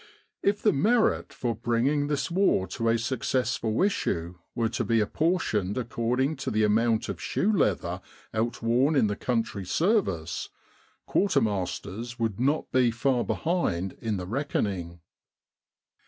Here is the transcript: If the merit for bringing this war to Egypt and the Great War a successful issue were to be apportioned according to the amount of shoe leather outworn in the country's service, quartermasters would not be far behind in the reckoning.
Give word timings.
If 0.41 0.63
the 0.63 0.73
merit 0.73 1.31
for 1.31 1.53
bringing 1.55 2.07
this 2.07 2.31
war 2.31 2.65
to 2.69 2.89
Egypt 2.89 2.89
and 2.89 2.89
the 2.89 2.89
Great 2.89 2.95
War 2.95 2.95
a 2.95 2.97
successful 2.97 3.83
issue 3.83 4.35
were 4.55 4.69
to 4.69 4.83
be 4.83 4.99
apportioned 4.99 5.77
according 5.77 6.37
to 6.37 6.49
the 6.49 6.63
amount 6.63 7.07
of 7.07 7.21
shoe 7.21 7.53
leather 7.55 8.01
outworn 8.33 8.95
in 8.95 9.05
the 9.05 9.15
country's 9.15 9.69
service, 9.69 10.49
quartermasters 11.07 12.17
would 12.17 12.39
not 12.39 12.71
be 12.71 12.89
far 12.89 13.23
behind 13.23 13.95
in 14.01 14.17
the 14.17 14.25
reckoning. 14.25 15.01